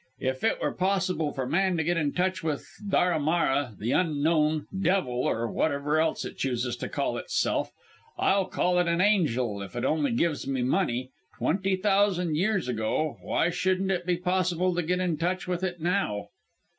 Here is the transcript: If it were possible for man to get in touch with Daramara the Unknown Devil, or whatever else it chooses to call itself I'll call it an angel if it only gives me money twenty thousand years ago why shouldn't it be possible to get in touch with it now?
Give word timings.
If 0.21 0.43
it 0.43 0.59
were 0.59 0.73
possible 0.73 1.31
for 1.31 1.45
man 1.45 1.77
to 1.77 1.83
get 1.83 1.95
in 1.95 2.11
touch 2.11 2.41
with 2.41 2.67
Daramara 2.83 3.75
the 3.77 3.91
Unknown 3.91 4.65
Devil, 4.81 5.13
or 5.21 5.47
whatever 5.47 5.99
else 6.01 6.25
it 6.25 6.39
chooses 6.39 6.75
to 6.77 6.89
call 6.89 7.17
itself 7.19 7.71
I'll 8.17 8.45
call 8.47 8.79
it 8.79 8.87
an 8.87 8.99
angel 8.99 9.61
if 9.61 9.75
it 9.75 9.85
only 9.85 10.11
gives 10.13 10.47
me 10.47 10.63
money 10.63 11.11
twenty 11.37 11.75
thousand 11.75 12.35
years 12.35 12.67
ago 12.67 13.17
why 13.21 13.51
shouldn't 13.51 13.91
it 13.91 14.07
be 14.07 14.17
possible 14.17 14.73
to 14.73 14.81
get 14.81 14.99
in 14.99 15.17
touch 15.17 15.47
with 15.47 15.63
it 15.63 15.79
now? 15.81 16.29